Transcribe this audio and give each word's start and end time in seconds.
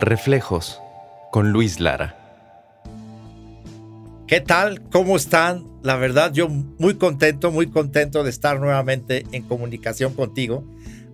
Reflejos 0.00 0.80
con 1.32 1.50
Luis 1.50 1.80
Lara. 1.80 2.16
¿Qué 4.28 4.40
tal? 4.40 4.80
¿Cómo 4.92 5.16
están? 5.16 5.66
La 5.82 5.96
verdad, 5.96 6.32
yo 6.32 6.48
muy 6.48 6.94
contento, 6.94 7.50
muy 7.50 7.66
contento 7.68 8.22
de 8.22 8.30
estar 8.30 8.60
nuevamente 8.60 9.26
en 9.32 9.42
comunicación 9.42 10.14
contigo. 10.14 10.62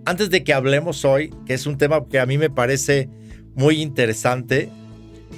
Antes 0.05 0.29
de 0.29 0.45
que 0.45 0.53
hablemos 0.53 1.07
hoy, 1.07 1.33
que 1.47 1.55
es 1.55 1.65
un 1.65 1.79
tema 1.79 2.05
que 2.11 2.21
a 2.21 2.27
mí 2.27 2.37
me 2.37 2.51
parece 2.51 3.09
muy 3.55 3.81
interesante, 3.81 4.69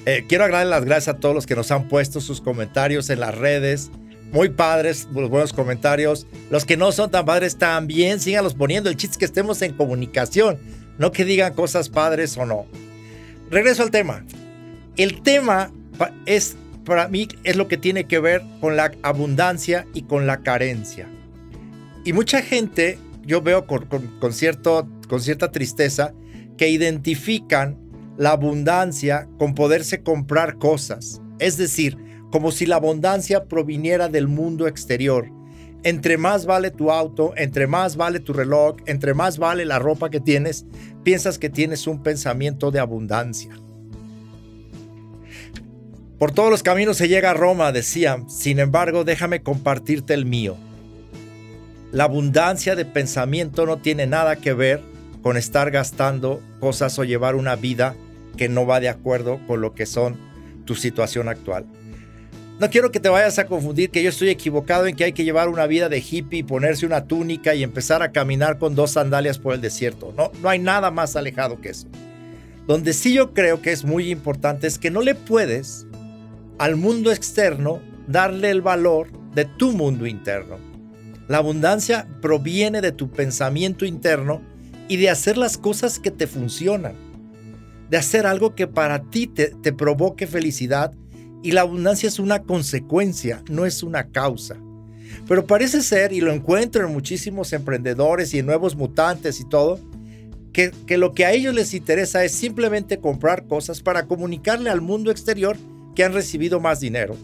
eh, 0.06 0.24
quiero 0.28 0.42
agradecer 0.42 0.70
las 0.70 0.84
gracias 0.84 1.14
a 1.14 1.20
todos 1.20 1.36
los 1.36 1.46
que 1.46 1.54
nos 1.54 1.70
han 1.70 1.86
puesto 1.86 2.20
sus 2.20 2.40
comentarios 2.40 3.10
en 3.10 3.20
las 3.20 3.36
redes. 3.36 3.92
Muy 4.32 4.48
padres, 4.48 5.06
los 5.14 5.30
buenos 5.30 5.52
comentarios. 5.52 6.26
Los 6.50 6.64
que 6.64 6.76
no 6.76 6.90
son 6.90 7.12
tan 7.12 7.24
padres 7.24 7.58
también, 7.58 8.18
síganlos 8.18 8.54
poniendo. 8.54 8.90
El 8.90 8.96
chiste 8.96 9.12
es 9.12 9.18
que 9.18 9.24
estemos 9.24 9.62
en 9.62 9.74
comunicación, 9.74 10.58
no 10.98 11.12
que 11.12 11.24
digan 11.24 11.54
cosas 11.54 11.90
padres 11.90 12.36
o 12.36 12.44
no. 12.44 12.66
Regreso 13.50 13.82
al 13.82 13.90
tema. 13.90 14.24
El 14.96 15.22
tema 15.22 15.70
es, 16.24 16.56
para 16.84 17.08
mí, 17.08 17.28
es 17.44 17.56
lo 17.56 17.68
que 17.68 17.76
tiene 17.76 18.04
que 18.04 18.18
ver 18.18 18.42
con 18.60 18.76
la 18.76 18.92
abundancia 19.02 19.86
y 19.94 20.02
con 20.02 20.26
la 20.26 20.38
carencia. 20.38 21.08
Y 22.04 22.12
mucha 22.12 22.42
gente, 22.42 22.98
yo 23.24 23.42
veo 23.42 23.66
con, 23.66 23.86
cierto, 24.32 24.88
con 25.08 25.20
cierta 25.20 25.52
tristeza, 25.52 26.12
que 26.56 26.68
identifican 26.68 27.78
la 28.16 28.30
abundancia 28.30 29.28
con 29.38 29.54
poderse 29.54 30.02
comprar 30.02 30.56
cosas. 30.58 31.20
Es 31.38 31.56
decir, 31.56 31.98
como 32.32 32.50
si 32.50 32.66
la 32.66 32.76
abundancia 32.76 33.44
proviniera 33.44 34.08
del 34.08 34.26
mundo 34.28 34.66
exterior. 34.66 35.30
Entre 35.86 36.18
más 36.18 36.46
vale 36.46 36.72
tu 36.72 36.90
auto, 36.90 37.32
entre 37.36 37.68
más 37.68 37.94
vale 37.94 38.18
tu 38.18 38.32
reloj, 38.32 38.74
entre 38.86 39.14
más 39.14 39.38
vale 39.38 39.64
la 39.64 39.78
ropa 39.78 40.10
que 40.10 40.18
tienes, 40.18 40.66
piensas 41.04 41.38
que 41.38 41.48
tienes 41.48 41.86
un 41.86 42.02
pensamiento 42.02 42.72
de 42.72 42.80
abundancia. 42.80 43.56
Por 46.18 46.32
todos 46.32 46.50
los 46.50 46.64
caminos 46.64 46.96
se 46.96 47.06
llega 47.06 47.30
a 47.30 47.34
Roma, 47.34 47.70
decía, 47.70 48.20
sin 48.26 48.58
embargo, 48.58 49.04
déjame 49.04 49.44
compartirte 49.44 50.12
el 50.12 50.26
mío. 50.26 50.56
La 51.92 52.02
abundancia 52.02 52.74
de 52.74 52.84
pensamiento 52.84 53.64
no 53.64 53.76
tiene 53.76 54.08
nada 54.08 54.34
que 54.34 54.54
ver 54.54 54.82
con 55.22 55.36
estar 55.36 55.70
gastando 55.70 56.42
cosas 56.58 56.98
o 56.98 57.04
llevar 57.04 57.36
una 57.36 57.54
vida 57.54 57.94
que 58.36 58.48
no 58.48 58.66
va 58.66 58.80
de 58.80 58.88
acuerdo 58.88 59.38
con 59.46 59.60
lo 59.60 59.72
que 59.72 59.86
son 59.86 60.16
tu 60.64 60.74
situación 60.74 61.28
actual. 61.28 61.64
No 62.58 62.70
quiero 62.70 62.90
que 62.90 63.00
te 63.00 63.10
vayas 63.10 63.38
a 63.38 63.46
confundir 63.46 63.90
que 63.90 64.02
yo 64.02 64.08
estoy 64.08 64.30
equivocado 64.30 64.86
en 64.86 64.96
que 64.96 65.04
hay 65.04 65.12
que 65.12 65.24
llevar 65.24 65.50
una 65.50 65.66
vida 65.66 65.90
de 65.90 65.98
hippie, 65.98 66.42
ponerse 66.42 66.86
una 66.86 67.04
túnica 67.04 67.54
y 67.54 67.62
empezar 67.62 68.02
a 68.02 68.12
caminar 68.12 68.58
con 68.58 68.74
dos 68.74 68.92
sandalias 68.92 69.38
por 69.38 69.54
el 69.54 69.60
desierto. 69.60 70.14
No, 70.16 70.32
no 70.40 70.48
hay 70.48 70.58
nada 70.58 70.90
más 70.90 71.16
alejado 71.16 71.60
que 71.60 71.68
eso. 71.68 71.86
Donde 72.66 72.94
sí 72.94 73.12
yo 73.12 73.34
creo 73.34 73.60
que 73.60 73.72
es 73.72 73.84
muy 73.84 74.10
importante 74.10 74.66
es 74.66 74.78
que 74.78 74.90
no 74.90 75.02
le 75.02 75.14
puedes 75.14 75.86
al 76.56 76.76
mundo 76.76 77.12
externo 77.12 77.82
darle 78.06 78.48
el 78.48 78.62
valor 78.62 79.08
de 79.34 79.44
tu 79.44 79.72
mundo 79.72 80.06
interno. 80.06 80.56
La 81.28 81.38
abundancia 81.38 82.08
proviene 82.22 82.80
de 82.80 82.92
tu 82.92 83.10
pensamiento 83.10 83.84
interno 83.84 84.40
y 84.88 84.96
de 84.96 85.10
hacer 85.10 85.36
las 85.36 85.58
cosas 85.58 85.98
que 85.98 86.10
te 86.10 86.26
funcionan. 86.26 86.94
De 87.90 87.98
hacer 87.98 88.26
algo 88.26 88.54
que 88.54 88.66
para 88.66 89.02
ti 89.10 89.26
te, 89.26 89.48
te 89.48 89.74
provoque 89.74 90.26
felicidad 90.26 90.94
y 91.46 91.52
la 91.52 91.60
abundancia 91.60 92.08
es 92.08 92.18
una 92.18 92.42
consecuencia, 92.42 93.40
no 93.48 93.66
es 93.66 93.84
una 93.84 94.08
causa. 94.10 94.56
Pero 95.28 95.46
parece 95.46 95.80
ser, 95.80 96.12
y 96.12 96.20
lo 96.20 96.32
encuentro 96.32 96.84
en 96.84 96.92
muchísimos 96.92 97.52
emprendedores 97.52 98.34
y 98.34 98.40
en 98.40 98.46
nuevos 98.46 98.74
mutantes 98.74 99.38
y 99.38 99.48
todo, 99.48 99.78
que, 100.52 100.72
que 100.88 100.98
lo 100.98 101.14
que 101.14 101.24
a 101.24 101.30
ellos 101.30 101.54
les 101.54 101.72
interesa 101.72 102.24
es 102.24 102.32
simplemente 102.32 102.98
comprar 102.98 103.46
cosas 103.46 103.80
para 103.80 104.08
comunicarle 104.08 104.70
al 104.70 104.80
mundo 104.80 105.12
exterior 105.12 105.56
que 105.94 106.02
han 106.02 106.14
recibido 106.14 106.58
más 106.58 106.80
dinero. 106.80 107.16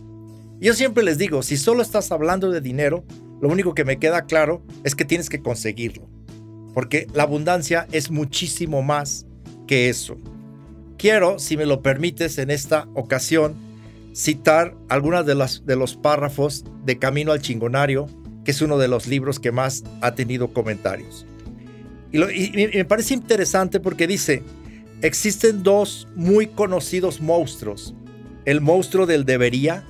Yo 0.60 0.72
siempre 0.72 1.02
les 1.02 1.18
digo, 1.18 1.42
si 1.42 1.56
solo 1.56 1.82
estás 1.82 2.12
hablando 2.12 2.52
de 2.52 2.60
dinero, 2.60 3.04
lo 3.40 3.48
único 3.48 3.74
que 3.74 3.84
me 3.84 3.98
queda 3.98 4.26
claro 4.26 4.62
es 4.84 4.94
que 4.94 5.04
tienes 5.04 5.30
que 5.30 5.42
conseguirlo. 5.42 6.08
Porque 6.74 7.08
la 7.12 7.24
abundancia 7.24 7.88
es 7.90 8.12
muchísimo 8.12 8.82
más 8.82 9.26
que 9.66 9.88
eso. 9.88 10.16
Quiero, 10.96 11.40
si 11.40 11.56
me 11.56 11.66
lo 11.66 11.82
permites 11.82 12.38
en 12.38 12.52
esta 12.52 12.86
ocasión, 12.94 13.71
citar 14.14 14.76
algunas 14.88 15.26
de, 15.26 15.34
los 15.76 15.96
párrafos 15.96 16.64
de 16.84 16.98
Camino 16.98 17.32
al 17.32 17.40
Chingonario, 17.40 18.06
que 18.44 18.50
es 18.50 18.60
uno 18.62 18.78
de 18.78 18.88
los 18.88 19.06
libros 19.06 19.38
que 19.40 19.52
más 19.52 19.84
ha 20.00 20.14
tenido 20.14 20.52
comentarios. 20.52 21.26
Y, 22.12 22.68
me 22.74 22.84
parece 22.84 23.14
interesante 23.14 23.80
porque 23.80 24.06
dice, 24.06 24.42
existen 25.00 25.62
dos 25.62 26.08
muy 26.14 26.46
conocidos 26.46 27.20
monstruos. 27.20 27.94
El 28.44 28.60
monstruo 28.60 29.06
del 29.06 29.24
debería, 29.24 29.84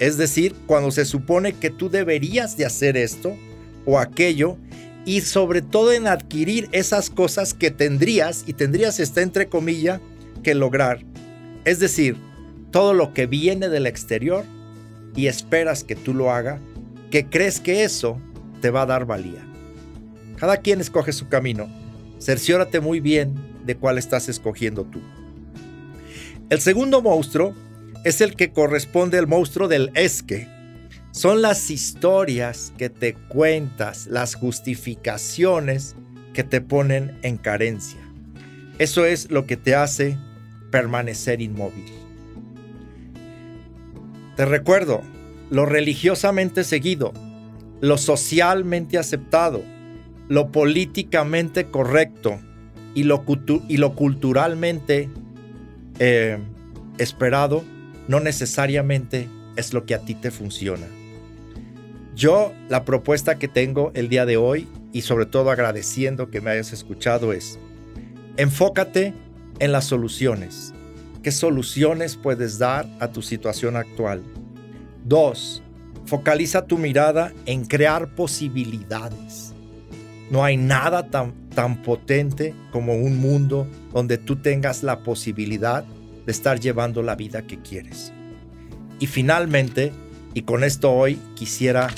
es 0.00 0.16
decir, 0.16 0.54
cuando 0.66 0.90
se 0.90 1.04
supone 1.04 1.52
que 1.52 1.70
tú 1.70 1.88
deberías 1.88 2.56
de 2.56 2.66
hacer 2.66 2.96
esto 2.96 3.36
o 3.84 3.98
aquello, 3.98 4.56
y 5.04 5.22
sobre 5.22 5.62
todo 5.62 5.92
en 5.92 6.06
adquirir 6.06 6.68
esas 6.72 7.08
cosas 7.08 7.54
que 7.54 7.70
tendrías, 7.70 8.44
y 8.46 8.52
tendrías 8.52 9.00
está 9.00 9.22
entre 9.22 9.48
comillas, 9.48 10.00
que 10.42 10.54
lograr. 10.54 11.04
Es 11.64 11.78
decir, 11.78 12.16
todo 12.70 12.94
lo 12.94 13.14
que 13.14 13.26
viene 13.26 13.68
del 13.68 13.86
exterior 13.86 14.44
y 15.16 15.26
esperas 15.26 15.84
que 15.84 15.96
tú 15.96 16.14
lo 16.14 16.30
haga, 16.30 16.60
que 17.10 17.26
crees 17.26 17.60
que 17.60 17.84
eso 17.84 18.20
te 18.60 18.70
va 18.70 18.82
a 18.82 18.86
dar 18.86 19.06
valía. 19.06 19.44
Cada 20.36 20.58
quien 20.58 20.80
escoge 20.80 21.12
su 21.12 21.28
camino. 21.28 21.68
Cerciórate 22.20 22.80
muy 22.80 23.00
bien 23.00 23.34
de 23.64 23.76
cuál 23.76 23.98
estás 23.98 24.28
escogiendo 24.28 24.84
tú. 24.84 25.00
El 26.50 26.60
segundo 26.60 27.02
monstruo 27.02 27.54
es 28.04 28.20
el 28.20 28.36
que 28.36 28.52
corresponde 28.52 29.18
al 29.18 29.26
monstruo 29.26 29.68
del 29.68 29.90
esque. 29.94 30.48
Son 31.10 31.42
las 31.42 31.70
historias 31.70 32.72
que 32.78 32.90
te 32.90 33.14
cuentas, 33.14 34.06
las 34.06 34.34
justificaciones 34.34 35.96
que 36.32 36.44
te 36.44 36.60
ponen 36.60 37.18
en 37.22 37.36
carencia. 37.36 37.98
Eso 38.78 39.04
es 39.04 39.30
lo 39.30 39.46
que 39.46 39.56
te 39.56 39.74
hace 39.74 40.16
permanecer 40.70 41.40
inmóvil. 41.40 42.07
Te 44.38 44.44
recuerdo, 44.44 45.02
lo 45.50 45.66
religiosamente 45.66 46.62
seguido, 46.62 47.12
lo 47.80 47.98
socialmente 47.98 48.96
aceptado, 48.96 49.64
lo 50.28 50.52
políticamente 50.52 51.66
correcto 51.72 52.38
y 52.94 53.02
lo, 53.02 53.24
culturalmente 53.96 55.08
eh, 55.98 56.38
esperado 56.98 57.64
no 58.06 58.20
necesariamente 58.20 59.28
es 59.56 59.72
lo 59.72 59.84
que 59.86 59.96
a 59.96 60.04
ti 60.04 60.14
te 60.14 60.30
funciona. 60.30 60.86
Yo 62.14 62.52
la 62.68 62.84
propuesta 62.84 63.40
que 63.40 63.48
tengo 63.48 63.90
el 63.94 64.08
día 64.08 64.24
de 64.24 64.36
hoy 64.36 64.68
y 64.92 65.00
sobre 65.00 65.26
todo 65.26 65.50
agradeciendo 65.50 66.30
que 66.30 66.40
me 66.40 66.52
hayas 66.52 66.72
escuchado 66.72 67.32
es, 67.32 67.58
enfócate 68.36 69.14
en 69.58 69.72
las 69.72 69.86
soluciones 69.86 70.74
¿Qué 71.28 71.32
soluciones 71.32 72.16
puedes 72.16 72.56
dar 72.56 72.88
a 73.00 73.08
tu 73.08 73.20
situación 73.20 73.76
actual? 73.76 74.22
Dos, 75.04 75.62
focaliza 76.06 76.64
tu 76.64 76.78
mirada 76.78 77.34
en 77.44 77.66
crear 77.66 78.14
posibilidades. 78.14 79.52
No 80.30 80.42
hay 80.42 80.56
nada 80.56 81.10
tan, 81.10 81.34
tan 81.50 81.82
potente 81.82 82.54
como 82.72 82.94
un 82.94 83.20
mundo 83.20 83.66
donde 83.92 84.16
tú 84.16 84.36
tengas 84.36 84.82
la 84.82 85.00
posibilidad 85.00 85.84
de 86.24 86.32
estar 86.32 86.60
llevando 86.60 87.02
la 87.02 87.14
vida 87.14 87.42
que 87.42 87.60
quieres. 87.60 88.10
Y 88.98 89.06
finalmente, 89.06 89.92
y 90.32 90.44
con 90.44 90.64
esto 90.64 90.90
hoy 90.90 91.20
quisiera 91.34 91.88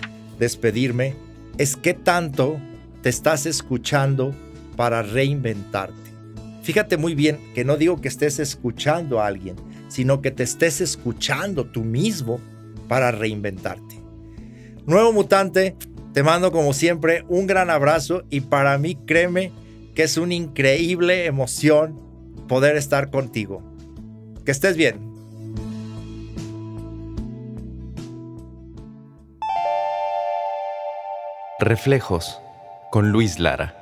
despedirme, 0.41 1.15
es 1.57 1.77
que 1.77 1.95
tanto 1.95 2.59
te 3.01 3.11
estás 3.11 3.47
escuchando 3.47 4.35
para 4.75 5.03
reinventarte. 5.03 6.10
Fíjate 6.71 6.99
muy 6.99 7.17
bien 7.17 7.41
que 7.53 7.65
no 7.65 7.77
digo 7.77 8.01
que 8.01 8.07
estés 8.07 8.39
escuchando 8.39 9.21
a 9.21 9.27
alguien, 9.27 9.57
sino 9.89 10.23
que 10.23 10.31
te 10.31 10.45
estés 10.45 10.81
escuchando 10.81 11.67
tú 11.67 11.83
mismo 11.83 12.39
para 12.87 13.11
reinventarte. 13.11 14.01
Nuevo 14.87 15.13
mutante, 15.13 15.75
te 16.13 16.23
mando 16.23 16.53
como 16.53 16.73
siempre 16.73 17.25
un 17.29 17.49
gran 17.49 17.71
abrazo 17.71 18.23
y 18.31 18.43
para 18.43 18.79
mí 18.79 18.95
créeme 18.95 19.51
que 19.97 20.05
es 20.05 20.17
una 20.17 20.35
increíble 20.35 21.27
emoción 21.27 22.01
poder 22.47 22.77
estar 22.77 23.11
contigo. 23.11 23.65
Que 24.45 24.53
estés 24.53 24.77
bien. 24.77 25.01
Reflejos 31.59 32.39
con 32.93 33.11
Luis 33.11 33.41
Lara. 33.41 33.80